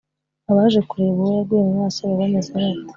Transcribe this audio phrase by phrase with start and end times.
[0.51, 2.87] Abaje kureba uwo yaguye mu maso baba bameze bate?